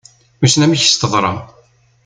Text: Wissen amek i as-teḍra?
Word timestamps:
Wissen 0.39 0.63
amek 0.65 0.81
i 0.83 0.87
as-teḍra? 0.87 1.31